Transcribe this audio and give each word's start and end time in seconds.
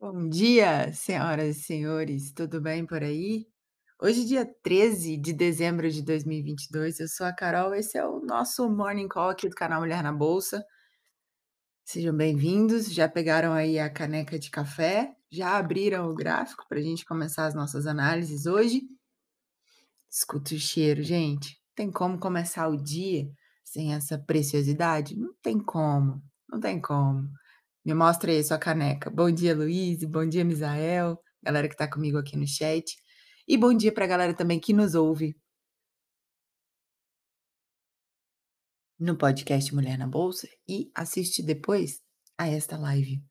Bom 0.00 0.30
dia, 0.30 0.90
senhoras 0.94 1.58
e 1.58 1.60
senhores, 1.60 2.32
tudo 2.32 2.58
bem 2.58 2.86
por 2.86 3.02
aí? 3.02 3.46
Hoje, 4.00 4.24
dia 4.24 4.46
13 4.62 5.18
de 5.18 5.34
dezembro 5.34 5.90
de 5.90 6.02
2022, 6.02 7.00
eu 7.00 7.08
sou 7.08 7.26
a 7.26 7.34
Carol, 7.34 7.74
esse 7.74 7.98
é 7.98 8.06
o 8.06 8.20
nosso 8.20 8.66
Morning 8.70 9.06
Call 9.06 9.28
aqui 9.28 9.46
do 9.46 9.54
canal 9.54 9.80
Mulher 9.80 10.02
na 10.02 10.10
Bolsa. 10.10 10.64
Sejam 11.84 12.16
bem-vindos, 12.16 12.90
já 12.90 13.06
pegaram 13.06 13.52
aí 13.52 13.78
a 13.78 13.90
caneca 13.90 14.38
de 14.38 14.50
café, 14.50 15.14
já 15.30 15.58
abriram 15.58 16.08
o 16.08 16.14
gráfico 16.14 16.64
para 16.66 16.78
a 16.78 16.82
gente 16.82 17.04
começar 17.04 17.44
as 17.44 17.54
nossas 17.54 17.86
análises 17.86 18.46
hoje? 18.46 18.80
Escuta 20.10 20.54
o 20.54 20.58
cheiro, 20.58 21.02
gente. 21.02 21.60
Tem 21.74 21.90
como 21.90 22.18
começar 22.18 22.68
o 22.68 22.82
dia 22.82 23.28
sem 23.64 23.94
essa 23.94 24.18
preciosidade? 24.18 25.16
Não 25.16 25.34
tem 25.42 25.58
como, 25.58 26.22
não 26.48 26.60
tem 26.60 26.80
como. 26.80 27.28
Me 27.84 27.94
mostra 27.94 28.30
aí 28.30 28.38
a 28.38 28.44
sua 28.44 28.58
caneca. 28.58 29.10
Bom 29.10 29.30
dia, 29.30 29.54
Luiz, 29.54 30.04
bom 30.04 30.26
dia, 30.28 30.44
Misael, 30.44 31.18
galera 31.42 31.68
que 31.68 31.74
está 31.74 31.90
comigo 31.90 32.18
aqui 32.18 32.36
no 32.36 32.46
chat. 32.46 32.94
E 33.46 33.56
bom 33.56 33.74
dia 33.74 33.92
para 33.92 34.04
a 34.04 34.08
galera 34.08 34.34
também 34.34 34.60
que 34.60 34.72
nos 34.72 34.94
ouve 34.94 35.36
no 38.98 39.16
podcast 39.18 39.74
Mulher 39.74 39.98
na 39.98 40.06
Bolsa 40.06 40.48
e 40.68 40.90
assiste 40.94 41.42
depois 41.42 42.00
a 42.38 42.48
esta 42.48 42.78
live 42.78 43.22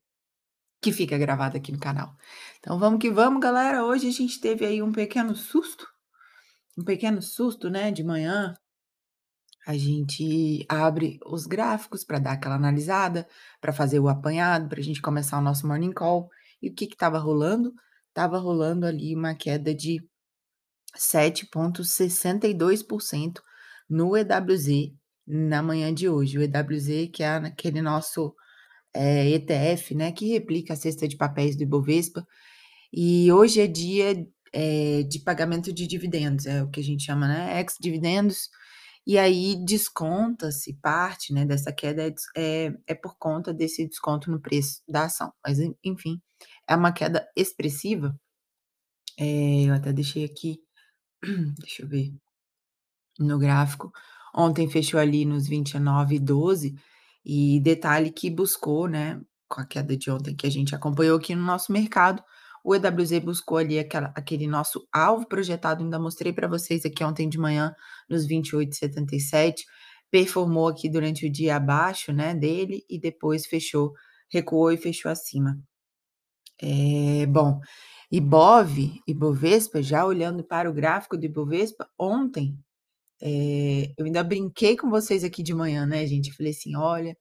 que 0.80 0.92
fica 0.92 1.16
gravada 1.16 1.56
aqui 1.56 1.72
no 1.72 1.80
canal. 1.80 2.14
Então 2.60 2.78
vamos 2.78 3.00
que 3.00 3.10
vamos, 3.10 3.40
galera. 3.40 3.84
Hoje 3.84 4.06
a 4.06 4.12
gente 4.12 4.38
teve 4.38 4.66
aí 4.66 4.82
um 4.82 4.92
pequeno 4.92 5.34
susto, 5.34 5.86
um 6.78 6.84
pequeno 6.84 7.22
susto, 7.22 7.70
né, 7.70 7.90
de 7.90 8.04
manhã. 8.04 8.54
A 9.66 9.76
gente 9.76 10.64
abre 10.68 11.18
os 11.24 11.46
gráficos 11.46 12.04
para 12.04 12.18
dar 12.18 12.32
aquela 12.32 12.56
analisada, 12.56 13.26
para 13.60 13.72
fazer 13.72 13.98
o 13.98 14.08
apanhado, 14.08 14.68
para 14.68 14.80
a 14.80 14.82
gente 14.82 15.00
começar 15.00 15.38
o 15.38 15.42
nosso 15.42 15.66
morning 15.66 15.92
call. 15.92 16.28
E 16.60 16.68
o 16.68 16.74
que 16.74 16.84
estava 16.84 17.18
rolando? 17.18 17.72
Estava 18.08 18.38
rolando 18.38 18.84
ali 18.86 19.14
uma 19.14 19.34
queda 19.34 19.74
de 19.74 20.00
7,62% 20.96 23.40
no 23.88 24.16
EWZ 24.16 24.92
na 25.26 25.62
manhã 25.62 25.92
de 25.92 26.08
hoje. 26.08 26.38
O 26.38 26.42
EWZ, 26.42 27.10
que 27.12 27.22
é 27.22 27.28
aquele 27.28 27.80
nosso 27.80 28.34
é, 28.94 29.28
ETF, 29.30 29.94
né, 29.94 30.12
que 30.12 30.28
replica 30.28 30.74
a 30.74 30.76
cesta 30.76 31.08
de 31.08 31.16
papéis 31.16 31.56
do 31.56 31.62
Ibovespa. 31.62 32.26
E 32.92 33.32
hoje 33.32 33.60
é 33.60 33.66
dia 33.66 34.26
é, 34.52 35.02
de 35.02 35.18
pagamento 35.18 35.72
de 35.72 35.86
dividendos, 35.86 36.46
é 36.46 36.62
o 36.62 36.70
que 36.70 36.80
a 36.80 36.84
gente 36.84 37.04
chama, 37.04 37.26
né, 37.26 37.60
ex-dividendos. 37.60 38.48
E 39.06 39.18
aí 39.18 39.56
desconta-se 39.64 40.74
parte, 40.80 41.32
né, 41.32 41.44
dessa 41.44 41.72
queda 41.72 42.02
é, 42.06 42.14
é, 42.36 42.74
é 42.88 42.94
por 42.94 43.16
conta 43.18 43.52
desse 43.52 43.86
desconto 43.86 44.30
no 44.30 44.40
preço 44.40 44.82
da 44.88 45.04
ação. 45.04 45.32
Mas, 45.46 45.58
enfim, 45.84 46.20
é 46.68 46.74
uma 46.74 46.92
queda 46.92 47.26
expressiva. 47.36 48.18
É, 49.18 49.64
eu 49.68 49.74
até 49.74 49.92
deixei 49.92 50.24
aqui, 50.24 50.58
deixa 51.60 51.82
eu 51.82 51.88
ver, 51.88 52.14
no 53.18 53.38
gráfico. 53.38 53.92
Ontem 54.34 54.68
fechou 54.70 54.98
ali 55.00 55.24
nos 55.24 55.48
29,12 55.48 56.74
e 57.24 57.60
detalhe 57.60 58.10
que 58.10 58.30
buscou, 58.30 58.88
né, 58.88 59.20
com 59.48 59.60
a 59.60 59.66
queda 59.66 59.96
de 59.96 60.10
ontem 60.10 60.34
que 60.36 60.46
a 60.46 60.50
gente 60.50 60.74
acompanhou 60.74 61.18
aqui 61.18 61.34
no 61.34 61.44
nosso 61.44 61.72
mercado, 61.72 62.22
o 62.64 62.74
EWZ 62.74 63.18
buscou 63.18 63.58
ali 63.58 63.78
aquela, 63.78 64.10
aquele 64.16 64.46
nosso 64.46 64.88
alvo 64.90 65.28
projetado, 65.28 65.84
ainda 65.84 65.98
mostrei 65.98 66.32
para 66.32 66.48
vocês 66.48 66.84
aqui 66.86 67.04
ontem 67.04 67.28
de 67.28 67.38
manhã, 67.38 67.74
nos 68.08 68.26
28,77, 68.26 69.64
performou 70.10 70.68
aqui 70.68 70.88
durante 70.88 71.26
o 71.26 71.30
dia 71.30 71.56
abaixo, 71.56 72.10
né, 72.12 72.34
dele, 72.34 72.82
e 72.88 72.98
depois 72.98 73.46
fechou, 73.46 73.92
recuou 74.30 74.72
e 74.72 74.78
fechou 74.78 75.10
acima. 75.10 75.58
É, 76.62 77.26
bom, 77.26 77.60
Ibov, 78.10 78.78
Ibovespa, 79.06 79.82
já 79.82 80.06
olhando 80.06 80.42
para 80.44 80.70
o 80.70 80.72
gráfico 80.72 81.18
do 81.18 81.26
Ibovespa, 81.26 81.86
ontem, 81.98 82.58
é, 83.20 83.92
eu 83.98 84.06
ainda 84.06 84.24
brinquei 84.24 84.76
com 84.76 84.88
vocês 84.90 85.24
aqui 85.24 85.42
de 85.42 85.54
manhã, 85.54 85.86
né, 85.86 86.06
gente? 86.06 86.32
Falei 86.32 86.52
assim: 86.52 86.76
olha, 86.76 87.16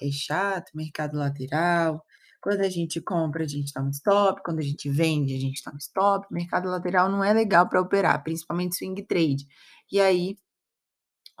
é 0.00 0.10
chato, 0.10 0.70
mercado 0.74 1.16
lateral. 1.18 2.02
Quando 2.46 2.60
a 2.60 2.68
gente 2.68 3.00
compra, 3.00 3.42
a 3.42 3.48
gente 3.48 3.72
toma 3.72 3.90
stop. 3.90 4.40
Quando 4.44 4.60
a 4.60 4.62
gente 4.62 4.88
vende, 4.88 5.34
a 5.34 5.40
gente 5.40 5.60
toma 5.64 5.78
stop. 5.78 6.28
Mercado 6.30 6.68
lateral 6.68 7.10
não 7.10 7.24
é 7.24 7.32
legal 7.32 7.68
para 7.68 7.80
operar, 7.80 8.22
principalmente 8.22 8.76
swing 8.76 9.04
trade. 9.04 9.48
E 9.90 10.00
aí, 10.00 10.36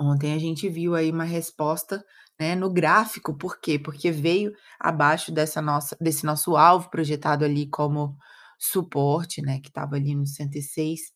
ontem 0.00 0.34
a 0.34 0.38
gente 0.38 0.68
viu 0.68 0.96
aí 0.96 1.12
uma 1.12 1.22
resposta 1.22 2.04
né, 2.40 2.56
no 2.56 2.68
gráfico, 2.68 3.38
por 3.38 3.60
quê? 3.60 3.78
Porque 3.78 4.10
veio 4.10 4.52
abaixo 4.80 5.30
dessa 5.30 5.62
nossa, 5.62 5.96
desse 6.00 6.26
nosso 6.26 6.56
alvo 6.56 6.90
projetado 6.90 7.44
ali 7.44 7.68
como 7.68 8.16
suporte, 8.58 9.40
né, 9.40 9.60
que 9.60 9.68
estava 9.68 9.94
ali 9.94 10.12
no 10.12 10.26
106. 10.26 11.12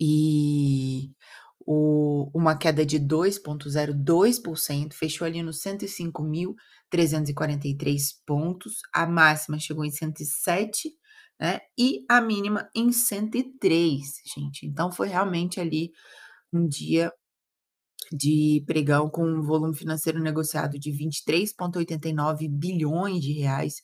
E 0.00 1.12
o, 1.66 2.30
uma 2.34 2.56
queda 2.56 2.84
de 2.84 2.98
2,02%, 2.98 4.92
fechou 4.92 5.26
ali 5.26 5.42
nos 5.42 5.62
105.343 5.62 8.00
pontos, 8.26 8.80
a 8.92 9.06
máxima 9.06 9.58
chegou 9.58 9.84
em 9.84 9.90
107, 9.90 10.90
né? 11.40 11.60
E 11.78 12.04
a 12.08 12.20
mínima 12.20 12.68
em 12.74 12.92
103, 12.92 14.00
gente. 14.34 14.66
Então 14.66 14.90
foi 14.92 15.08
realmente 15.08 15.60
ali 15.60 15.92
um 16.52 16.66
dia 16.68 17.12
de 18.12 18.62
pregão 18.66 19.08
com 19.08 19.24
um 19.24 19.42
volume 19.42 19.76
financeiro 19.76 20.20
negociado 20.20 20.78
de 20.78 20.90
23,89 20.90 22.48
bilhões 22.48 23.22
de 23.22 23.32
reais. 23.32 23.82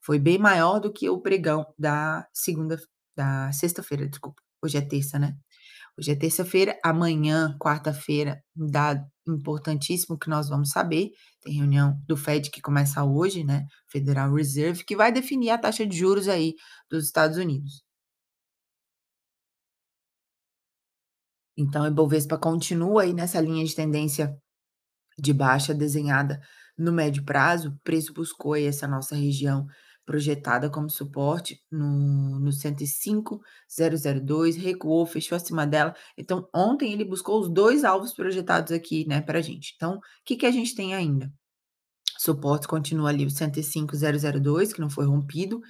Foi 0.00 0.18
bem 0.18 0.38
maior 0.38 0.80
do 0.80 0.92
que 0.92 1.08
o 1.10 1.20
pregão 1.20 1.66
da 1.78 2.26
segunda, 2.32 2.78
da 3.16 3.52
sexta-feira, 3.52 4.08
desculpa. 4.08 4.42
Hoje 4.62 4.78
é 4.78 4.80
terça, 4.80 5.18
né? 5.18 5.36
Hoje 5.98 6.12
é 6.12 6.14
terça-feira, 6.14 6.78
amanhã, 6.84 7.56
quarta-feira, 7.58 8.42
um 8.56 8.66
dado 8.66 9.02
importantíssimo 9.26 10.18
que 10.18 10.28
nós 10.28 10.48
vamos 10.48 10.70
saber. 10.70 11.10
Tem 11.42 11.54
reunião 11.54 11.98
do 12.06 12.16
Fed 12.16 12.50
que 12.50 12.60
começa 12.60 13.02
hoje, 13.02 13.42
né? 13.44 13.64
Federal 13.88 14.32
Reserve, 14.34 14.84
que 14.84 14.94
vai 14.94 15.10
definir 15.10 15.50
a 15.50 15.58
taxa 15.58 15.86
de 15.86 15.96
juros 15.96 16.28
aí 16.28 16.54
dos 16.90 17.04
Estados 17.06 17.38
Unidos. 17.38 17.82
Então, 21.56 21.84
a 21.84 21.88
Ibovespa 21.88 22.38
continua 22.38 23.02
aí 23.02 23.12
nessa 23.14 23.40
linha 23.40 23.64
de 23.64 23.74
tendência 23.74 24.36
de 25.18 25.32
baixa 25.32 25.74
desenhada 25.74 26.40
no 26.78 26.92
médio 26.92 27.24
prazo. 27.24 27.70
O 27.70 27.78
preço 27.84 28.12
buscou 28.12 28.54
aí 28.54 28.64
essa 28.66 28.86
nossa 28.86 29.16
região 29.16 29.66
projetada 30.06 30.70
como 30.70 30.88
suporte 30.88 31.60
no, 31.70 32.38
no 32.38 32.50
105,002, 32.52 34.56
recuou, 34.56 35.04
fechou 35.04 35.36
acima 35.36 35.66
dela. 35.66 35.94
Então, 36.16 36.48
ontem 36.54 36.92
ele 36.92 37.04
buscou 37.04 37.40
os 37.40 37.52
dois 37.52 37.82
alvos 37.84 38.14
projetados 38.14 38.70
aqui, 38.72 39.04
né, 39.06 39.20
para 39.20 39.40
a 39.40 39.42
gente. 39.42 39.74
Então, 39.74 39.96
o 39.96 40.00
que, 40.24 40.36
que 40.36 40.46
a 40.46 40.52
gente 40.52 40.76
tem 40.76 40.94
ainda? 40.94 41.30
Suporte 42.18 42.68
continua 42.68 43.10
ali 43.10 43.26
o 43.26 43.30
105,002, 43.30 44.72
que 44.72 44.80
não 44.80 44.88
foi 44.88 45.04
rompido, 45.04 45.60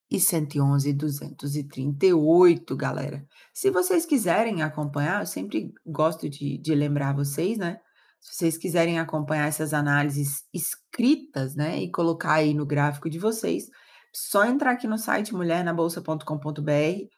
e 0.08 0.20
111,238 0.20 2.76
galera. 2.76 3.26
Se 3.52 3.68
vocês 3.70 4.06
quiserem 4.06 4.62
acompanhar, 4.62 5.22
eu 5.22 5.26
sempre 5.26 5.74
gosto 5.84 6.28
de 6.28 6.58
de 6.58 6.76
lembrar 6.76 7.12
vocês, 7.12 7.58
né, 7.58 7.80
se 8.20 8.36
vocês 8.36 8.56
quiserem 8.56 9.00
acompanhar 9.00 9.48
essas 9.48 9.74
análises 9.74 10.44
escritas, 10.54 11.56
né, 11.56 11.82
e 11.82 11.90
colocar 11.90 12.34
aí 12.34 12.54
no 12.54 12.64
gráfico 12.64 13.10
de 13.10 13.18
vocês, 13.18 13.68
só 14.14 14.44
entrar 14.44 14.72
aqui 14.72 14.86
no 14.86 14.98
site 14.98 15.34
mulhernabolsa.com.br, 15.34 17.08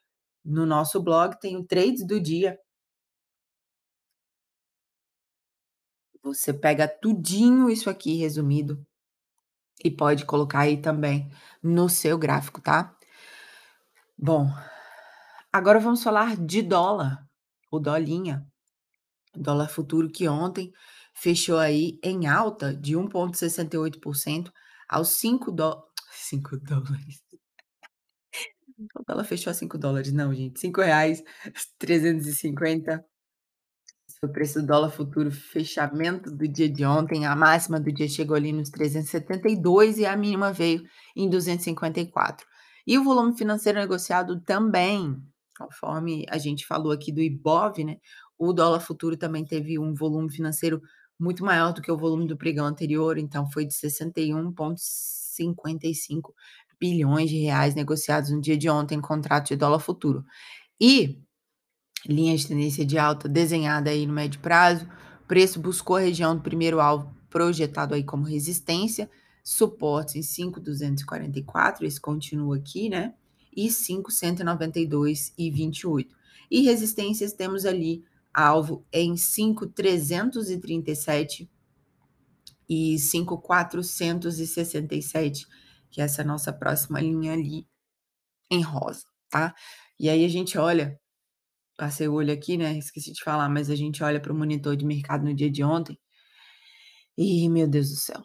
no 0.45 0.67
nosso 0.67 1.03
blog 1.03 1.39
tem 1.41 1.57
o 1.57 1.65
trades 1.65 2.07
do 2.07 2.21
dia. 2.21 2.59
Você 6.23 6.53
pega 6.53 6.89
tudinho 6.89 7.69
isso 7.69 7.91
aqui 7.91 8.15
resumido 8.15 8.85
e 9.85 9.91
pode 9.91 10.25
colocar 10.25 10.61
aí 10.61 10.81
também 10.81 11.31
no 11.63 11.89
seu 11.89 12.17
gráfico, 12.17 12.61
tá? 12.61 12.97
Bom, 14.17 14.49
agora 15.53 15.81
vamos 15.81 16.03
falar 16.03 16.37
de 16.37 16.63
dólar, 16.63 17.27
o 17.71 17.79
dolinha, 17.79 18.47
dólar 19.35 19.69
futuro 19.69 20.09
que 20.09 20.29
ontem 20.29 20.73
fechou 21.15 21.59
aí 21.59 21.99
em 22.03 22.27
alta 22.27 22.75
de 22.75 22.95
1,68% 22.97 24.51
aos 24.89 25.09
5 25.11 25.53
dó 25.53 25.85
5 26.29 26.59
dólares. 26.59 27.23
O 28.97 29.05
dólar 29.07 29.25
fechou 29.25 29.51
a 29.51 29.55
5 29.55 29.79
dólares, 29.79 30.13
não 30.13 30.35
gente, 30.35 30.67
R$5,350. 30.67 33.05
O 34.23 34.29
preço 34.29 34.61
do 34.61 34.67
dólar 34.67 34.91
futuro, 34.91 35.31
fechamento 35.31 36.31
do 36.31 36.49
dia 36.49 36.69
de 36.69 36.85
ontem, 36.85 37.27
a 37.27 37.37
máxima 37.37 37.79
do 37.79 37.93
dia 37.93 38.09
chegou 38.09 38.35
ali 38.35 38.53
nos 38.53 38.71
372 38.71 39.99
e 39.99 40.07
a 40.07 40.17
mínima 40.17 40.53
veio 40.53 40.83
em 41.15 41.29
254. 41.29 42.47
E 42.87 42.99
o 42.99 43.05
volume 43.05 43.37
financeiro 43.37 43.79
negociado 43.79 44.41
também, 44.41 45.15
conforme 45.59 46.25
a 46.31 46.39
gente 46.39 46.67
falou 46.67 46.91
aqui 46.91 47.13
do 47.13 47.21
Ibov, 47.21 47.85
né, 47.85 47.99
o 48.39 48.53
dólar 48.53 48.81
futuro 48.81 49.17
também 49.17 49.45
teve 49.45 49.79
um 49.79 49.95
volume 49.95 50.33
financeiro 50.33 50.81
muito 51.21 51.45
maior 51.45 51.73
do 51.73 51.83
que 51.83 51.93
o 51.93 51.97
volume 51.97 52.27
do 52.27 52.37
pregão 52.37 52.67
anterior, 52.67 53.19
então 53.19 53.49
foi 53.51 53.67
de 53.67 53.75
61,55 55.39 56.33
bilhões 56.79 57.31
de 57.31 57.39
reais 57.39 57.75
negociados 57.75 58.31
no 58.31 58.41
dia 58.41 58.57
de 58.57 58.69
ontem, 58.69 59.01
contrato 59.01 59.49
de 59.49 59.57
dólar 59.57 59.81
futuro. 59.81 60.25
E 60.81 61.21
linha 62.07 62.37
de 62.37 62.47
tendência 62.47 62.85
de 62.85 62.99
alta 62.99 63.29
desenhada 63.29 63.91
aí 63.91 64.07
no 64.07 64.13
médio 64.13 64.39
prazo, 64.41 64.87
preço 65.27 65.59
buscou 65.61 65.97
a 65.97 66.01
região 66.01 66.37
do 66.37 66.43
primeiro 66.43 66.81
alvo 66.81 67.13
projetado 67.31 67.95
aí 67.95 68.05
como 68.05 68.25
resistência, 68.25 69.11
suportes 69.43 70.15
em 70.15 70.23
5,244, 70.23 71.85
esse 71.85 72.01
continua 72.01 72.57
aqui, 72.57 72.89
né? 72.89 73.15
E 73.57 73.69
5,192,28. 73.69 76.09
E 76.51 76.63
resistências 76.63 77.33
temos 77.33 77.65
ali 77.65 78.05
alvo 78.33 78.85
em 78.93 79.17
5,337 79.17 81.49
e 82.69 82.99
5,467, 82.99 85.47
que 85.91 86.01
é 86.01 86.05
essa 86.05 86.25
nossa 86.25 86.53
próxima 86.53 87.01
linha 87.01 87.33
ali 87.33 87.67
em 88.51 88.63
rosa, 88.63 89.05
tá? 89.31 89.55
E 89.99 90.09
aí 90.09 90.25
a 90.25 90.29
gente 90.29 90.59
olha 90.59 90.99
Passei 91.77 92.07
o 92.07 92.15
olho 92.15 92.33
aqui, 92.33 92.57
né, 92.57 92.79
esqueci 92.79 93.13
de 93.13 93.23
falar, 93.23 93.49
mas 93.49 93.69
a 93.69 93.75
gente 93.75 94.03
olha 94.03 94.21
para 94.21 94.33
o 94.33 94.37
monitor 94.37 94.77
de 94.77 94.85
mercado 94.85 95.25
no 95.25 95.35
dia 95.35 95.51
de 95.51 95.65
ontem 95.65 95.99
e, 97.19 97.49
meu 97.49 97.69
Deus 97.69 97.91
do 97.91 97.97
céu. 97.97 98.23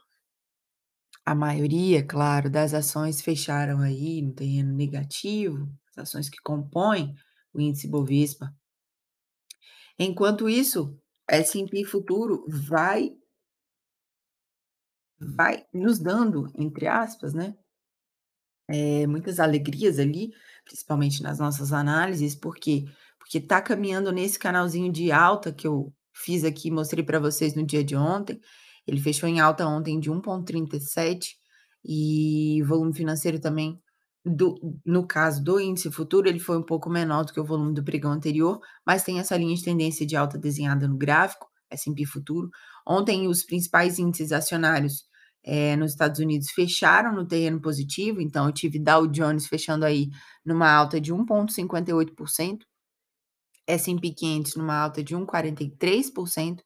A 1.25 1.33
maioria, 1.33 2.06
claro, 2.06 2.50
das 2.50 2.74
ações 2.74 3.21
fecharam 3.21 3.81
aí 3.81 4.21
no 4.21 4.33
terreno 4.33 4.74
negativo, 4.74 5.69
as 5.92 6.09
ações 6.09 6.30
que 6.30 6.38
compõem 6.44 7.15
o 7.53 7.59
índice 7.59 7.88
Bovespa. 7.88 8.53
Enquanto 9.97 10.47
isso, 10.47 10.97
S&P 11.27 11.83
futuro 11.83 12.45
vai 12.47 13.12
vai 15.19 15.66
nos 15.74 16.00
dando, 16.00 16.51
entre 16.57 16.88
aspas, 16.88 17.33
né, 17.33 17.56
eh, 18.69 19.07
muitas 19.07 19.39
alegrias 19.39 20.00
ali, 20.00 20.31
principalmente 20.66 21.24
nas 21.24 21.39
nossas 21.39 21.74
análises, 21.74 22.36
por 22.36 22.56
quê? 22.56 22.86
Porque 23.18 23.39
tá 23.42 23.62
caminhando 23.62 24.12
nesse 24.12 24.38
canalzinho 24.39 24.92
de 24.92 25.12
alta 25.12 25.51
que 25.51 25.68
eu 25.68 25.94
fiz 26.13 26.44
aqui, 26.44 26.71
mostrei 26.71 27.04
para 27.04 27.19
vocês 27.19 27.56
no 27.56 27.66
dia 27.66 27.83
de 27.83 27.95
ontem, 27.95 28.39
ele 28.88 29.00
fechou 29.01 29.27
em 29.30 29.39
alta 29.39 29.68
ontem 29.68 30.00
de 30.00 30.12
1,37 30.12 31.36
e 31.86 32.62
volume 32.63 32.94
financeiro 32.95 33.39
também 33.39 33.80
do 34.25 34.60
no 34.86 35.07
caso 35.07 35.44
do 35.44 35.60
índice 35.60 35.92
futuro, 35.92 36.27
ele 36.27 36.39
foi 36.39 36.57
um 36.57 36.63
pouco 36.63 36.89
menor 36.89 37.25
do 37.25 37.33
que 37.33 37.39
o 37.39 37.45
volume 37.45 37.74
do 37.74 37.83
pregão 37.83 38.12
anterior, 38.12 38.60
mas 38.86 39.04
tem 39.04 39.19
essa 39.19 39.38
linha 39.38 39.56
de 39.56 39.63
tendência 39.63 40.06
de 40.06 40.16
alta 40.16 40.38
desenhada 40.38 40.88
no 40.88 40.98
gráfico, 40.98 41.48
S&P 41.69 42.06
futuro. 42.06 42.50
Ontem 42.88 43.27
os 43.27 43.44
principais 43.44 43.98
índices 44.00 44.31
acionários, 44.31 45.06
eh, 45.44 45.75
nos 45.75 45.91
Estados 45.91 46.19
Unidos 46.19 46.51
fecharam 46.51 47.13
no 47.13 47.27
terreno 47.27 47.62
positivo, 47.62 48.21
então 48.21 48.45
eu 48.47 48.53
tive 48.53 48.80
Dow 48.80 49.07
Jones 49.07 49.47
fechando 49.47 49.86
aí 49.86 50.09
numa 50.45 50.71
alta 50.71 51.00
de 51.01 51.13
1,58%, 51.13 52.65
S&P 53.68 54.12
500 54.13 54.56
numa 54.56 54.75
alta 54.75 55.03
de 55.03 55.15
1,43%, 55.15 56.63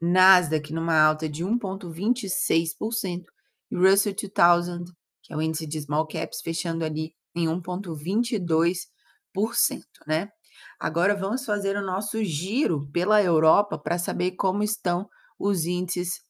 Nasdaq 0.00 0.72
numa 0.72 0.98
alta 1.00 1.28
de 1.28 1.44
1,26% 1.44 3.24
e 3.70 3.76
Russell 3.76 4.14
2000, 4.14 4.84
que 5.22 5.32
é 5.32 5.36
o 5.36 5.42
índice 5.42 5.66
de 5.66 5.80
small 5.80 6.06
caps, 6.06 6.40
fechando 6.42 6.84
ali 6.84 7.14
em 7.34 7.48
1,22%, 7.48 8.86
né. 10.06 10.30
Agora 10.78 11.14
vamos 11.14 11.44
fazer 11.44 11.76
o 11.76 11.84
nosso 11.84 12.22
giro 12.24 12.88
pela 12.92 13.22
Europa 13.22 13.78
para 13.78 13.98
saber 13.98 14.32
como 14.32 14.62
estão 14.62 15.08
os 15.38 15.64
índices 15.66 16.20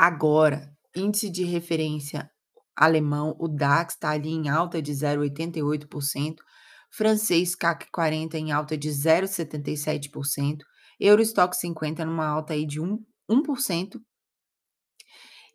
agora. 0.00 0.72
Índice 0.96 1.28
de 1.28 1.44
referência 1.44 2.30
alemão, 2.74 3.36
o 3.38 3.46
DAX 3.46 3.92
está 3.92 4.10
ali 4.10 4.30
em 4.30 4.48
alta 4.48 4.80
de 4.80 4.92
0,88%, 4.92 6.36
francês 6.90 7.54
CAC 7.54 7.86
40 7.92 8.38
em 8.38 8.50
alta 8.50 8.78
de 8.78 8.88
0,77%, 8.88 10.60
Eurostock 10.98 11.54
50 11.54 12.06
numa 12.06 12.26
alta 12.26 12.54
aí 12.54 12.64
de 12.64 12.80
1, 12.80 12.98
1%. 13.30 14.00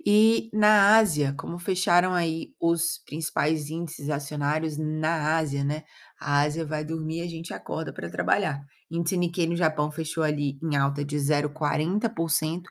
E 0.05 0.51
na 0.53 0.95
Ásia, 0.97 1.33
como 1.35 1.57
fecharam 1.57 2.13
aí 2.13 2.49
os 2.61 3.01
principais 3.03 3.71
índices 3.71 4.11
acionários 4.11 4.77
na 4.77 5.37
Ásia, 5.37 5.63
né? 5.63 5.83
A 6.19 6.41
Ásia 6.41 6.63
vai 6.63 6.85
dormir, 6.85 7.21
a 7.21 7.27
gente 7.27 7.51
acorda 7.51 7.91
para 7.91 8.11
trabalhar. 8.11 8.61
Índice 8.91 9.17
Nikkei 9.17 9.47
no 9.47 9.55
Japão 9.55 9.89
fechou 9.89 10.23
ali 10.23 10.59
em 10.61 10.75
alta 10.75 11.03
de 11.03 11.17
0,40%, 11.17 12.61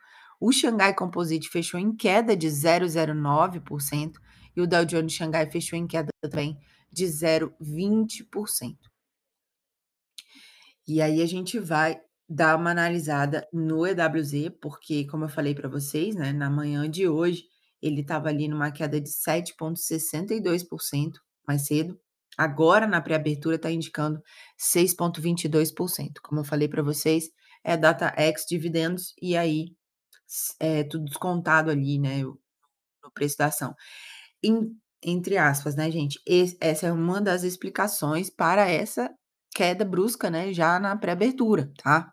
o 0.46 0.52
Xangai 0.52 0.94
Composite 0.94 1.48
fechou 1.48 1.80
em 1.80 1.96
queda 1.96 2.36
de 2.36 2.48
0,09% 2.48 4.12
e 4.54 4.60
o 4.60 4.66
Dow 4.66 4.84
Jones 4.84 5.14
Xangai 5.14 5.50
fechou 5.50 5.78
em 5.78 5.86
queda 5.86 6.10
também 6.20 6.58
de 6.92 7.06
0,20%. 7.06 8.76
E 10.86 11.00
aí 11.00 11.22
a 11.22 11.26
gente 11.26 11.58
vai 11.58 11.98
dar 12.28 12.58
uma 12.58 12.72
analisada 12.72 13.48
no 13.50 13.86
EWZ, 13.86 14.50
porque 14.60 15.06
como 15.06 15.24
eu 15.24 15.30
falei 15.30 15.54
para 15.54 15.66
vocês, 15.66 16.14
né, 16.14 16.30
na 16.30 16.50
manhã 16.50 16.90
de 16.90 17.08
hoje, 17.08 17.44
ele 17.80 18.02
estava 18.02 18.28
ali 18.28 18.46
numa 18.46 18.70
queda 18.70 19.00
de 19.00 19.08
7,62% 19.08 21.12
mais 21.48 21.66
cedo. 21.66 21.98
Agora 22.36 22.86
na 22.86 23.00
pré-abertura 23.00 23.56
está 23.56 23.70
indicando 23.70 24.20
6,22%. 24.60 26.20
Como 26.22 26.40
eu 26.40 26.44
falei 26.44 26.68
para 26.68 26.82
vocês, 26.82 27.30
é 27.64 27.78
data 27.78 28.12
ex 28.18 28.44
dividendos 28.46 29.14
e 29.22 29.38
aí 29.38 29.68
é 30.60 30.84
tudo 30.84 31.04
descontado 31.06 31.70
ali, 31.70 31.98
né, 31.98 32.22
no 32.24 32.38
preço 33.14 33.38
da 33.38 33.46
ação. 33.46 33.74
Em 34.42 34.76
entre 35.02 35.38
aspas, 35.38 35.76
né, 35.76 35.90
gente, 35.90 36.20
esse 36.26 36.56
essa 36.60 36.86
é 36.88 36.92
uma 36.92 37.20
das 37.20 37.44
explicações 37.44 38.30
para 38.30 38.68
essa 38.70 39.10
queda 39.54 39.84
brusca, 39.84 40.30
né, 40.30 40.52
já 40.52 40.80
na 40.80 40.96
pré-abertura, 40.96 41.72
tá? 41.82 42.12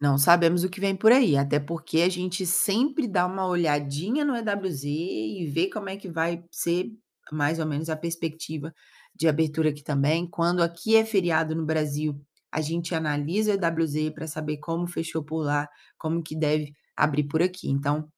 Não 0.00 0.18
sabemos 0.18 0.64
o 0.64 0.68
que 0.70 0.80
vem 0.80 0.96
por 0.96 1.12
aí, 1.12 1.36
até 1.36 1.60
porque 1.60 2.00
a 2.02 2.08
gente 2.08 2.44
sempre 2.44 3.06
dá 3.06 3.24
uma 3.26 3.46
olhadinha 3.46 4.24
no 4.24 4.34
EWZ 4.36 4.84
e 4.84 5.46
vê 5.52 5.68
como 5.70 5.88
é 5.88 5.96
que 5.96 6.08
vai 6.08 6.44
ser 6.50 6.90
mais 7.30 7.58
ou 7.60 7.66
menos 7.66 7.88
a 7.88 7.96
perspectiva 7.96 8.74
de 9.14 9.28
abertura 9.28 9.70
aqui 9.70 9.82
também. 9.82 10.26
Quando 10.28 10.62
aqui 10.62 10.96
é 10.96 11.04
feriado 11.04 11.54
no 11.54 11.64
Brasil, 11.64 12.20
a 12.52 12.60
gente 12.60 12.94
analisa 12.94 13.52
o 13.52 13.54
EWZ 13.54 14.10
para 14.14 14.26
saber 14.26 14.58
como 14.58 14.86
fechou 14.86 15.24
por 15.24 15.44
lá, 15.44 15.68
como 15.98 16.22
que 16.22 16.36
deve 16.36 16.74
abrir 16.96 17.24
por 17.24 17.42
aqui. 17.42 17.70
Então, 17.70 18.10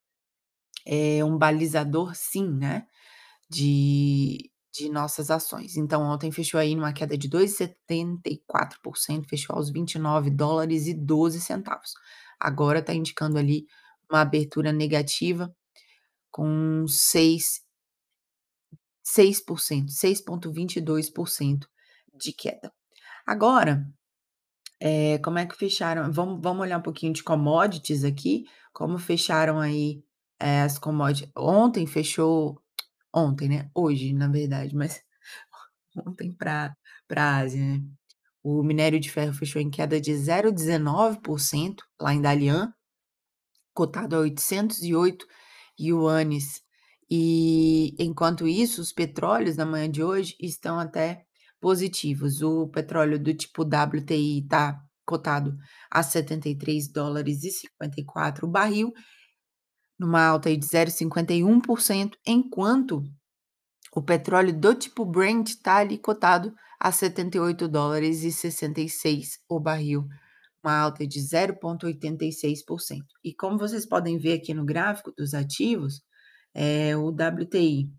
é 0.87 1.25
um 1.25 1.39
balizador 1.39 2.15
sim, 2.15 2.49
né, 2.49 2.87
de 3.51 4.51
de 4.75 4.91
nossas 4.91 5.31
ações. 5.31 5.77
Então 5.77 6.03
ontem 6.03 6.33
fechou 6.33 6.59
aí 6.59 6.75
numa 6.75 6.93
queda 6.93 7.17
de 7.17 7.29
2,74%, 7.29 9.29
fechou 9.29 9.55
aos 9.57 9.71
$29,12. 9.73 11.95
Agora 12.41 12.81
está 12.81 12.93
indicando 12.93 13.39
ali 13.39 13.67
uma 14.11 14.21
abertura 14.21 14.73
negativa 14.73 15.55
com 16.31 16.87
6 16.89 17.63
6%, 19.07 19.91
6,22% 19.91 21.69
de 22.15 22.33
queda. 22.33 22.73
Agora, 23.27 23.87
eh, 24.85 25.19
como 25.21 25.39
é 25.41 25.47
que 25.47 25.57
fecharam 25.57 26.13
vamos 26.13 26.41
vamos 26.43 26.63
olhar 26.63 26.79
um 26.79 26.83
pouquinho 26.83 27.15
de 27.15 27.25
commodities 27.25 28.05
aqui, 28.05 28.47
como 28.75 28.99
fecharam 28.99 29.61
aí, 29.61 30.05
eh, 30.41 30.63
as 30.63 30.79
commodities 30.79 31.31
ontem 31.37 31.87
fechou 31.87 32.61
ontem, 33.15 33.49
né, 33.51 33.71
hoje 33.75 34.13
na 34.15 34.29
verdade, 34.29 34.75
mas 34.77 35.03
ontem 36.07 36.33
pra 36.35 36.77
pra 37.09 37.39
Ásia, 37.39 37.61
né. 37.63 37.83
O 38.45 38.63
minério 38.65 39.01
de 39.01 39.11
ferro 39.11 39.35
fechou 39.35 39.61
em 39.63 39.71
queda 39.71 40.01
de 40.01 40.15
0,19% 40.17 41.85
lá 42.01 42.15
em 42.15 42.23
Dalian, 42.23 42.73
cotado 43.75 44.17
a 44.17 44.21
808 44.21 45.27
iones. 45.79 46.63
E 47.11 47.95
enquanto 47.99 48.49
isso, 48.49 48.81
os 48.81 48.93
petróleos 48.93 49.57
na 49.57 49.67
manhã 49.67 49.91
de 49.91 50.03
hoje 50.03 50.37
estão 50.41 50.79
até 50.79 51.24
positivos. 51.65 52.43
O 52.43 52.69
petróleo 52.69 53.19
do 53.19 53.33
tipo 53.33 53.63
WTI 53.63 54.47
tá 54.47 54.85
cotado 55.07 55.57
a 55.91 56.03
$73,54 56.03 58.43
o 58.43 58.47
barril, 58.47 58.93
numa 59.99 60.27
alta 60.27 60.55
de 60.55 60.67
0,51%, 60.67 62.19
enquanto 62.27 63.03
o 63.97 64.03
petróleo 64.03 64.53
do 64.53 64.75
tipo 64.75 65.07
Brent 65.07 65.55
tá 65.63 65.77
ali 65.77 65.97
cotado 65.97 66.55
a 66.79 66.91
$78,66 66.91 69.39
o 69.49 69.59
barril, 69.59 70.07
uma 70.63 70.77
alta 70.77 71.07
de 71.07 71.19
0,86%. 71.19 73.07
E 73.25 73.33
como 73.33 73.57
vocês 73.57 73.87
podem 73.87 74.19
ver 74.19 74.35
aqui 74.35 74.53
no 74.53 74.67
gráfico 74.67 75.15
dos 75.17 75.33
ativos, 75.33 76.03
eh, 76.53 76.95
o 76.95 77.09
WTI 77.09 77.91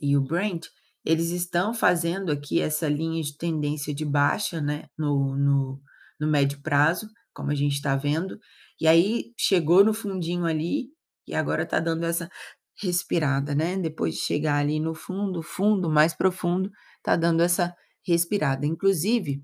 e 0.00 0.16
o 0.16 0.20
Brent, 0.20 0.68
eles 1.04 1.30
estão 1.30 1.74
fazendo 1.74 2.30
aqui 2.32 2.60
essa 2.60 2.88
linha 2.88 3.22
de 3.22 3.36
tendência 3.36 3.94
de 3.94 4.04
baixa, 4.04 4.60
né, 4.60 4.84
no 4.98 5.36
no 5.36 5.80
no 6.20 6.28
médio 6.28 6.60
prazo, 6.62 7.08
como 7.34 7.50
a 7.50 7.54
gente 7.54 7.80
tá 7.82 7.96
vendo, 7.96 8.38
e 8.80 8.86
aí 8.86 9.32
chegou 9.38 9.82
no 9.84 9.94
fundinho 9.94 10.44
ali, 10.46 10.88
e 11.26 11.34
agora 11.34 11.64
tá 11.66 11.80
dando 11.80 12.04
essa 12.04 12.28
respirada, 12.82 13.54
né, 13.54 13.76
depois 13.78 14.14
de 14.16 14.20
chegar 14.22 14.56
ali 14.58 14.80
no 14.80 14.94
fundo, 14.94 15.42
fundo, 15.42 15.90
mais 15.90 16.14
profundo, 16.14 16.70
tá 17.02 17.16
dando 17.16 17.42
essa 17.42 17.74
respirada. 18.06 18.66
Inclusive, 18.66 19.42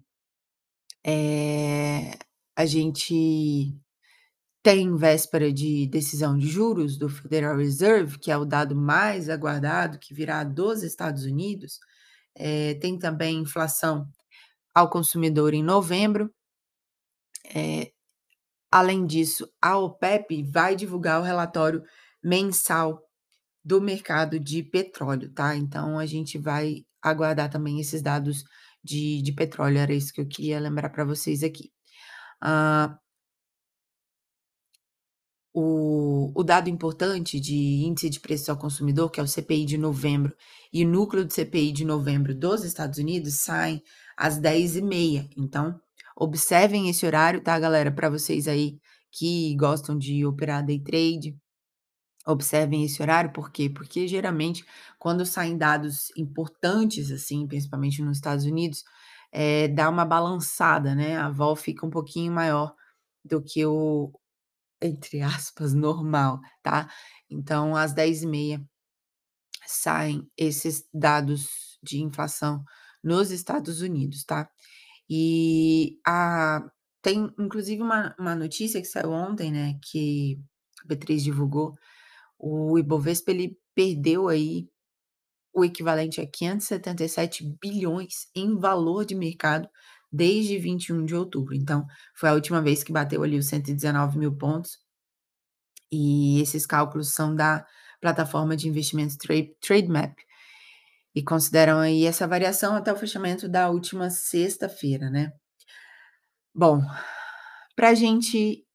eh, 1.05 2.19
a 2.57 2.67
gente 2.67 3.75
tem 4.67 4.97
véspera 4.97 5.53
de 5.53 5.87
decisão 5.87 6.37
de 6.37 6.49
juros 6.49 6.99
do 6.99 7.09
Federal 7.09 7.57
Reserve, 7.57 8.19
que 8.19 8.33
é 8.33 8.37
o 8.37 8.45
dado 8.45 8.75
mais 8.75 9.29
aguardado, 9.29 9.97
que 9.97 10.13
virá 10.13 10.43
dos 10.43 10.83
Estados 10.83 11.25
Unidos, 11.25 11.79
eh, 12.35 12.75
tem 12.81 12.99
também 12.99 13.39
inflação 13.39 14.09
ao 14.75 14.91
consumidor 14.91 15.55
em 15.55 15.63
novembro. 15.63 16.35
Eh, 17.55 17.93
além 18.71 19.07
disso, 19.07 19.49
a 19.63 19.79
OPEP 19.79 20.43
vai 20.45 20.77
divulgar 20.77 21.21
o 21.21 21.25
relatório 21.25 21.83
mensal 22.23 23.03
do 23.65 23.81
mercado 23.81 24.41
de 24.41 24.63
petróleo, 24.65 25.33
tá. 25.33 25.57
Então 25.57 25.99
a 25.99 26.07
gente 26.07 26.39
vai 26.39 26.85
aguardar 27.03 27.51
também 27.51 27.81
esses 27.81 28.03
dados 28.03 28.45
de 28.85 29.23
de 29.23 29.33
petróleo, 29.33 29.79
era 29.79 29.95
isso 29.95 30.13
que 30.13 30.21
eu 30.21 30.29
queria 30.29 30.61
lembrar 30.61 30.91
pra 30.91 31.05
vocês 31.05 31.43
aqui. 31.45 31.73
Hã 32.43 32.99
o 35.59 36.33
o 36.35 36.43
dado 36.45 36.69
importante 36.69 37.41
de 37.41 37.57
índice 37.87 38.11
de 38.11 38.21
preço 38.21 38.51
ao 38.51 38.59
consumidor, 38.59 39.11
que 39.11 39.19
é 39.19 39.23
o 39.23 39.27
CPI 39.27 39.65
de 39.65 39.79
novembro, 39.79 40.37
e 40.73 40.85
o 40.85 40.89
núcleo 40.89 41.25
do 41.25 41.33
CPI 41.33 41.73
de 41.73 41.85
novembro 41.85 42.35
dos 42.35 42.63
Estados 42.63 42.99
Unidos 42.99 43.35
saem 43.37 43.83
às 44.19 44.39
10h30, 44.39 45.31
então 45.37 45.81
observem 46.17 46.91
esse 46.91 47.07
horário, 47.07 47.43
tá, 47.43 47.59
galera, 47.59 47.91
pra 47.91 48.11
vocês 48.11 48.47
aí 48.49 48.79
que 49.11 49.57
gostam 49.57 49.97
de 49.97 50.27
operar 50.27 50.65
day 50.65 50.79
trade, 50.79 51.37
observem 52.27 52.85
esse 52.85 53.01
horário, 53.03 53.33
por 53.33 53.51
quê? 53.51 53.71
Porque 53.71 54.07
geralmente 54.09 54.65
quando 54.99 55.25
saem 55.25 55.57
dados 55.57 56.11
importantes, 56.19 57.11
assim, 57.11 57.47
principalmente 57.47 58.03
nos 58.03 58.19
Estados 58.19 58.45
Unidos, 58.45 58.85
eh, 59.33 59.69
dá 59.69 59.89
uma 59.89 60.05
balançada, 60.05 60.95
né, 60.95 61.17
a 61.17 61.31
vol 61.31 61.57
fica 61.57 61.87
um 61.87 61.91
pouquinho 61.91 62.33
maior 62.33 62.75
do 63.25 63.43
que 63.43 63.65
o, 63.67 64.13
entre 64.87 65.23
aspas, 65.23 65.75
"normal", 65.75 66.41
tá. 66.63 66.89
Então 67.31 67.77
às 67.77 67.93
10h30 67.95 68.65
saem 69.67 70.29
esses 70.39 70.85
dados 70.95 71.79
de 71.83 72.01
inflação 72.03 72.65
nos 73.05 73.31
Estados 73.31 73.81
Unidos, 73.83 74.25
tá. 74.25 74.49
E 75.11 75.99
a 76.07 76.63
tem 77.03 77.31
inclusive 77.39 77.83
uma 77.83 78.15
uma 78.21 78.35
notícia 78.37 78.81
que 78.81 78.87
saiu 78.89 79.13
ontem, 79.13 79.53
né, 79.53 79.79
que 79.85 80.41
a 80.85 80.89
B3 80.89 81.23
divulgou, 81.25 81.75
o 82.39 82.79
Ibovespa 82.79 83.33
ele 83.33 83.59
perdeu 83.75 84.29
aí 84.29 84.69
o 85.55 85.65
equivalente 85.65 86.21
a 86.21 86.27
577 86.27 87.45
bilhões 87.63 88.29
em 88.37 88.57
valor 88.59 89.05
de 89.07 89.15
mercado 89.17 89.69
desde 90.13 90.59
21 90.59 91.05
de 91.05 91.15
outubro, 91.15 91.55
então 91.55 91.87
foi 92.15 92.29
a 92.29 92.35
última 92.35 92.63
vez 92.63 92.83
que 92.83 92.93
bateu 92.93 93.23
ali 93.23 93.39
os 93.39 93.47
119.000 93.47 94.37
pontos. 94.39 94.79
E 95.91 96.41
esses 96.41 96.67
cálculos 96.67 97.13
são 97.13 97.35
da 97.35 97.65
plataforma 98.01 98.57
de 98.57 98.69
investimentos 98.69 99.17
Tra 99.17 99.35
Trademap, 99.61 100.15
e 101.15 101.23
consideram 101.23 101.79
aí 101.79 102.05
essa 102.05 102.29
variação 102.29 102.77
até 102.77 102.93
o 102.93 102.97
fechamento 102.97 103.49
da 103.49 103.71
última 103.71 104.11
sexta-feira, 104.11 105.09
né. 105.11 105.33
Bom, 106.55 106.81
pra 107.75 107.95
gente 107.95 108.67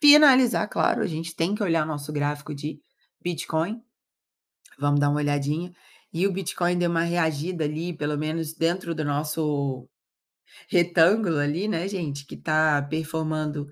finalizar, 0.00 0.68
claro, 0.68 1.02
a 1.02 1.06
gente 1.06 1.34
tem 1.34 1.54
que 1.54 1.62
olhar 1.62 1.84
nosso 1.84 2.12
gráfico 2.12 2.54
de 2.54 2.80
Bitcoin. 3.20 3.82
Vamos 4.78 5.00
dar 5.00 5.10
uma 5.10 5.18
olhadinha, 5.18 5.72
e 6.16 6.26
o 6.26 6.32
Bitcoin 6.32 6.78
deu 6.78 6.90
uma 6.90 7.02
reagida 7.02 7.64
ali, 7.64 7.96
pelo 7.96 8.16
menos 8.16 8.54
dentro 8.54 8.94
do 8.94 9.04
nosso 9.04 9.88
retângulo 10.68 11.38
ali, 11.38 11.68
né, 11.68 11.88
gente, 11.88 12.26
que 12.26 12.36
tá 12.36 12.82
performando 12.82 13.66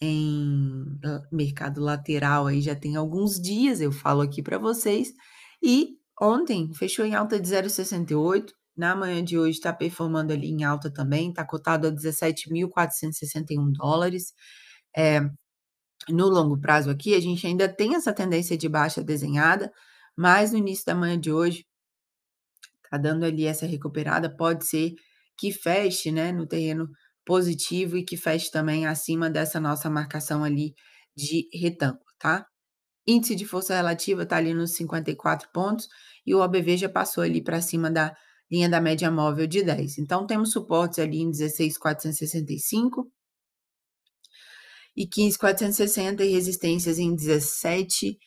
em 0.00 0.84
mercado 1.32 1.80
lateral 1.80 2.46
aí 2.46 2.60
já 2.60 2.74
tem 2.74 2.96
alguns 2.96 3.40
dias, 3.40 3.80
eu 3.80 3.92
falo 3.92 4.20
aqui 4.22 4.42
pra 4.42 4.58
vocês, 4.58 5.12
e 5.62 5.96
ontem 6.20 6.72
fechou 6.74 7.04
em 7.04 7.14
alta 7.14 7.38
de 7.40 7.48
0,68, 7.48 8.52
na 8.76 8.94
manhã 8.96 9.24
de 9.24 9.38
hoje 9.38 9.60
tá 9.60 9.72
performando 9.72 10.32
ali 10.32 10.48
em 10.50 10.64
alta 10.64 10.90
também, 10.92 11.32
tá 11.32 11.44
cotado 11.46 11.86
a 11.88 11.92
$17.461. 11.92 14.32
Eh, 14.96 15.20
no 16.10 16.28
longo 16.28 16.60
prazo 16.60 16.90
aqui, 16.90 17.14
a 17.14 17.20
gente 17.20 17.46
ainda 17.46 17.68
tem 17.68 17.94
essa 17.96 18.12
tendência 18.12 18.56
de 18.56 18.68
baixa 18.68 19.02
desenhada, 19.02 19.72
mas 20.16 20.52
no 20.52 20.58
início 20.58 20.84
da 20.86 20.94
manhã 20.94 21.18
de 21.18 21.32
hoje 21.32 21.64
tá 22.90 22.98
dando 22.98 23.24
ali 23.24 23.46
essa 23.46 23.66
recuperada, 23.66 24.34
pode 24.34 24.66
ser 24.66 24.92
que 25.38 25.52
feche, 25.52 26.10
né, 26.12 26.32
no 26.32 26.46
terreno 26.46 26.88
positivo 27.24 27.96
e 27.96 28.04
que 28.04 28.16
feche 28.16 28.50
também 28.50 28.86
acima 28.86 29.28
dessa 29.30 29.60
nossa 29.60 29.90
marcação 29.90 30.44
ali 30.44 30.74
de 31.16 31.48
retângulo, 31.52 32.04
tá. 32.18 32.46
Índice 33.06 33.36
de 33.36 33.46
força 33.46 33.74
relativa 33.76 34.26
tá 34.26 34.36
ali 34.36 34.54
nos 34.54 34.74
54 34.76 35.48
pontos, 35.52 35.88
e 36.26 36.34
o 36.34 36.40
OBV 36.40 36.76
já 36.76 36.88
passou 36.88 37.24
ali 37.24 37.42
pra 37.42 37.60
cima 37.62 37.90
da 37.90 38.14
linha 38.50 38.68
da 38.68 38.80
média 38.80 39.10
móvel 39.10 39.46
de 39.46 39.62
10. 39.62 39.98
Então 39.98 40.26
temos 40.26 40.52
suportes 40.52 40.98
ali 40.98 41.18
em 41.20 41.30
16.465 41.30 43.06
e 44.96 45.06
15.460 45.06 46.24
e 46.24 46.32
resistências 46.32 46.98
em 46.98 47.14
17 47.14 48.14
tá. 48.14 48.18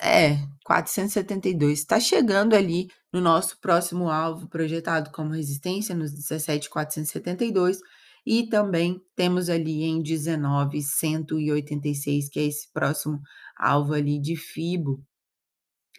É, 0.00 0.38
472, 0.64 1.84
tá 1.84 2.00
chegando 2.00 2.54
ali 2.54 2.88
no 3.12 3.20
nosso 3.20 3.60
próximo 3.60 4.08
alvo 4.08 4.48
projetado 4.48 5.10
como 5.10 5.34
resistência 5.34 5.94
nos 5.94 6.10
17.472 6.12 7.78
e 8.24 8.48
também 8.48 9.02
temos 9.14 9.50
ali 9.50 9.82
em 9.82 10.02
19.186 10.02 12.30
que 12.30 12.40
é 12.40 12.44
esse 12.44 12.72
próximo 12.72 13.20
alvo 13.56 13.92
ali 13.94 14.20
de 14.20 14.36
fibo 14.36 15.04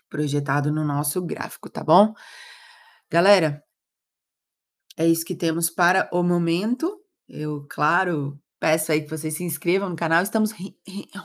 projetado 0.09 0.71
no 0.71 0.83
nosso 0.83 1.21
gráfico, 1.21 1.69
tá 1.69 1.83
bom? 1.83 2.13
Galera 3.09 3.63
é 4.97 5.07
isso 5.07 5.25
que 5.25 5.35
temos 5.35 5.69
para 5.69 6.09
o 6.11 6.23
momento. 6.23 6.99
Eu, 7.27 7.65
claro, 7.69 8.39
peço 8.59 8.91
aí 8.91 9.01
que 9.01 9.09
vocês 9.09 9.35
se 9.35 9.43
inscrevam 9.43 9.89
no 9.89 9.95
canal. 9.95 10.21
Estamos 10.21 10.51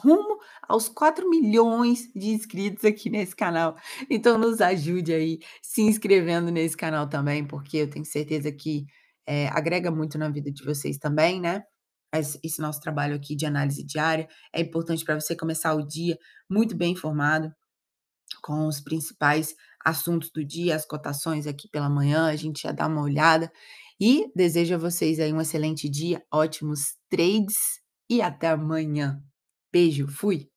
rumo 0.02 0.37
aos 0.68 0.88
4.000.000 0.88 2.08
de 2.14 2.28
inscritos 2.30 2.84
aqui 2.84 3.10
nesse 3.10 3.34
canal. 3.36 3.76
Então 4.10 4.38
nos 4.38 4.60
ajude 4.60 5.12
aí 5.14 5.38
se 5.62 5.82
inscrevendo 5.82 6.50
nesse 6.52 6.76
canal 6.76 7.08
também, 7.08 7.44
porque 7.46 7.78
eu 7.78 7.90
tenho 7.90 8.04
certeza 8.04 8.52
que, 8.52 8.84
eh, 9.26 9.48
agrega 9.48 9.90
muito 9.90 10.18
na 10.18 10.28
vida 10.28 10.50
de 10.52 10.64
vocês 10.64 10.98
também, 10.98 11.40
né, 11.40 11.62
esse 12.42 12.60
nosso 12.60 12.80
trabalho 12.80 13.16
aqui 13.16 13.36
de 13.36 13.46
análise 13.46 13.84
diária. 13.84 14.28
É 14.54 14.60
importante 14.60 15.04
pra 15.04 15.18
você 15.20 15.36
começar 15.36 15.74
o 15.74 15.86
dia 15.86 16.18
muito 16.50 16.76
bem 16.76 16.92
informado, 16.92 17.52
com 18.42 18.66
os 18.68 18.80
principais 18.80 19.54
assuntos 19.84 20.30
do 20.32 20.44
dia, 20.44 20.76
as 20.76 20.84
cotações 20.86 21.46
aqui 21.46 21.68
pela 21.70 21.88
manhã, 21.90 22.26
a 22.28 22.36
gente 22.36 22.62
já 22.62 22.72
dá 22.72 22.86
uma 22.86 23.02
olhada. 23.02 23.50
E 24.00 24.30
desejo 24.36 24.74
a 24.76 24.78
vocês 24.78 25.18
aí 25.20 25.32
um 25.32 25.40
excelente 25.40 25.88
dia, 25.88 26.22
ótimos 26.32 26.94
trades 27.10 27.56
e 28.10 28.22
até 28.22 28.48
amanhã. 28.50 29.22
Beijo, 29.72 30.08
fui. 30.08 30.48